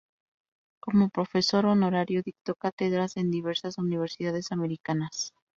Como 0.79 1.09
profesor 1.09 1.67
honorario 1.67 2.23
dictó 2.23 2.55
cátedras 2.55 3.17
en 3.17 3.29
diversas 3.29 3.77
universidades 3.77 4.51
americanas. 4.51 5.31